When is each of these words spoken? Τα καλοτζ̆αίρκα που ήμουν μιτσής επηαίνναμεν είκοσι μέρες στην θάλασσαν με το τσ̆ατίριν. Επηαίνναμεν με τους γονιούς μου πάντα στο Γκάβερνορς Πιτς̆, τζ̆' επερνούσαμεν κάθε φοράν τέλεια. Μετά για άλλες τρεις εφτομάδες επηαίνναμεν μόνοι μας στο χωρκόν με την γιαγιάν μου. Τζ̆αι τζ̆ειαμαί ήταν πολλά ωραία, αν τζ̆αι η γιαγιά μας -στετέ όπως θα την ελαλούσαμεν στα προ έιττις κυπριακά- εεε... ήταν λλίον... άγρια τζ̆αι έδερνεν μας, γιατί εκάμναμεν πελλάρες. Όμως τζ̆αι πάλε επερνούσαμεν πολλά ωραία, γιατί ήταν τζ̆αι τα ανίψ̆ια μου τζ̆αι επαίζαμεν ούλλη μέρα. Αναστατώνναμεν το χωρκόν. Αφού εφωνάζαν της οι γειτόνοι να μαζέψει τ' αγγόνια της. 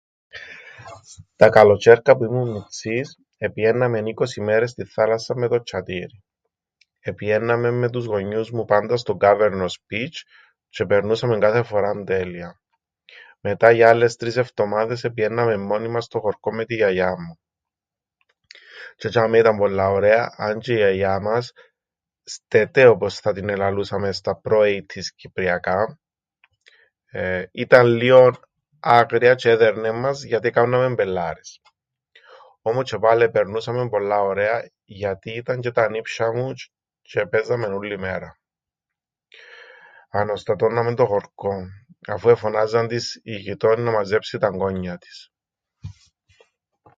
Τα 1.35 1.49
καλοτζ̆αίρκα 1.53 2.17
που 2.17 2.23
ήμουν 2.23 2.51
μιτσής 2.51 3.17
επηαίνναμεν 3.37 4.05
είκοσι 4.05 4.41
μέρες 4.41 4.69
στην 4.71 4.87
θάλασσαν 4.87 5.37
με 5.39 5.47
το 5.47 5.61
τσ̆ατίριν. 5.65 6.23
Επηαίνναμεν 6.99 7.73
με 7.73 7.89
τους 7.89 8.05
γονιούς 8.05 8.49
μου 8.51 8.65
πάντα 8.65 8.97
στο 8.97 9.15
Γκάβερνορς 9.15 9.79
Πιτς̆, 9.85 10.23
τζ̆' 10.69 10.79
επερνούσαμεν 10.79 11.39
κάθε 11.39 11.63
φοράν 11.63 12.05
τέλεια. 12.05 12.61
Μετά 13.41 13.71
για 13.71 13.89
άλλες 13.89 14.15
τρεις 14.15 14.37
εφτομάδες 14.37 15.03
επηαίνναμεν 15.03 15.59
μόνοι 15.59 15.87
μας 15.87 16.03
στο 16.05 16.19
χωρκόν 16.19 16.55
με 16.55 16.65
την 16.65 16.75
γιαγιάν 16.77 17.15
μου. 17.27 17.39
Τζ̆αι 18.97 19.09
τζ̆ειαμαί 19.09 19.37
ήταν 19.37 19.57
πολλά 19.57 19.89
ωραία, 19.89 20.33
αν 20.37 20.57
τζ̆αι 20.59 20.67
η 20.73 20.77
γιαγιά 20.77 21.19
μας 21.19 21.51
-στετέ 22.23 22.85
όπως 22.95 23.19
θα 23.19 23.33
την 23.33 23.49
ελαλούσαμεν 23.49 24.13
στα 24.13 24.35
προ 24.41 24.63
έιττις 24.63 25.13
κυπριακά- 25.15 25.97
εεε... 27.11 27.49
ήταν 27.51 27.85
λλίον... 27.85 28.39
άγρια 28.79 29.33
τζ̆αι 29.35 29.45
έδερνεν 29.49 29.95
μας, 29.99 30.23
γιατί 30.23 30.47
εκάμναμεν 30.47 30.95
πελλάρες. 30.95 31.61
Όμως 32.61 32.83
τζ̆αι 32.93 32.99
πάλε 33.01 33.23
επερνούσαμεν 33.23 33.89
πολλά 33.89 34.21
ωραία, 34.21 34.71
γιατί 34.83 35.31
ήταν 35.31 35.59
τζ̆αι 35.63 35.71
τα 35.73 35.83
ανίψ̆ια 35.91 36.31
μου 36.35 36.51
τζ̆αι 37.03 37.21
επαίζαμεν 37.21 37.73
ούλλη 37.73 37.97
μέρα. 37.99 38.39
Αναστατώνναμεν 40.09 40.95
το 40.95 41.05
χωρκόν. 41.05 41.69
Αφού 42.07 42.29
εφωνάζαν 42.29 42.87
της 42.87 43.19
οι 43.23 43.35
γειτόνοι 43.35 43.81
να 43.83 43.91
μαζέψει 43.91 44.37
τ' 44.37 44.43
αγγόνια 44.43 44.97
της. 44.97 45.31